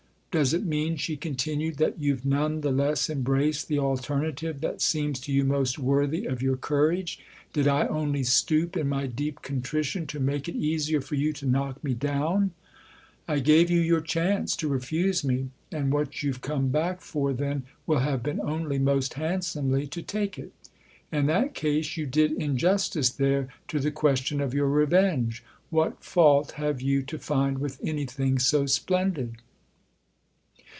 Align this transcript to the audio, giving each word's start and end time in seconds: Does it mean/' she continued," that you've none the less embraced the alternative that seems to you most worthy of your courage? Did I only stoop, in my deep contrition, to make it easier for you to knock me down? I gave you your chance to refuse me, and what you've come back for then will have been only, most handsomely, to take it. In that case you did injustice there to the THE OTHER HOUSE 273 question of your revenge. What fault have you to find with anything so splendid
Does 0.31 0.53
it 0.53 0.65
mean/' 0.65 0.97
she 0.97 1.17
continued," 1.17 1.75
that 1.79 1.99
you've 1.99 2.23
none 2.25 2.61
the 2.61 2.71
less 2.71 3.09
embraced 3.09 3.67
the 3.67 3.79
alternative 3.79 4.61
that 4.61 4.79
seems 4.81 5.19
to 5.19 5.33
you 5.33 5.43
most 5.43 5.77
worthy 5.77 6.25
of 6.25 6.41
your 6.41 6.55
courage? 6.55 7.19
Did 7.51 7.67
I 7.67 7.85
only 7.87 8.23
stoop, 8.23 8.77
in 8.77 8.87
my 8.87 9.07
deep 9.07 9.41
contrition, 9.41 10.07
to 10.07 10.21
make 10.21 10.47
it 10.47 10.55
easier 10.55 11.01
for 11.01 11.15
you 11.15 11.33
to 11.33 11.45
knock 11.45 11.83
me 11.83 11.93
down? 11.93 12.51
I 13.27 13.39
gave 13.39 13.69
you 13.69 13.81
your 13.81 13.99
chance 13.99 14.55
to 14.55 14.69
refuse 14.69 15.21
me, 15.25 15.49
and 15.69 15.91
what 15.91 16.23
you've 16.23 16.39
come 16.39 16.69
back 16.69 17.01
for 17.01 17.33
then 17.33 17.63
will 17.85 17.99
have 17.99 18.23
been 18.23 18.39
only, 18.39 18.79
most 18.79 19.15
handsomely, 19.15 19.85
to 19.87 20.01
take 20.01 20.39
it. 20.39 20.53
In 21.11 21.25
that 21.25 21.53
case 21.53 21.97
you 21.97 22.05
did 22.05 22.31
injustice 22.31 23.09
there 23.09 23.49
to 23.67 23.79
the 23.79 23.89
THE 23.89 23.89
OTHER 23.89 23.89
HOUSE 24.11 24.21
273 24.29 24.39
question 24.39 24.39
of 24.39 24.53
your 24.53 24.69
revenge. 24.69 25.43
What 25.69 26.01
fault 26.01 26.51
have 26.51 26.81
you 26.81 27.01
to 27.03 27.19
find 27.19 27.57
with 27.57 27.81
anything 27.83 28.39
so 28.39 28.65
splendid 28.65 29.35